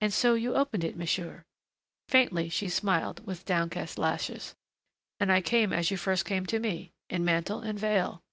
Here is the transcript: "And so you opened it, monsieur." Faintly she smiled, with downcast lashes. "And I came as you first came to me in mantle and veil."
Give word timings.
"And 0.00 0.12
so 0.12 0.34
you 0.34 0.56
opened 0.56 0.82
it, 0.82 0.96
monsieur." 0.96 1.44
Faintly 2.08 2.48
she 2.48 2.68
smiled, 2.68 3.24
with 3.24 3.44
downcast 3.44 3.96
lashes. 3.96 4.56
"And 5.20 5.30
I 5.30 5.40
came 5.40 5.72
as 5.72 5.88
you 5.88 5.96
first 5.96 6.24
came 6.24 6.46
to 6.46 6.58
me 6.58 6.90
in 7.08 7.24
mantle 7.24 7.60
and 7.60 7.78
veil." 7.78 8.24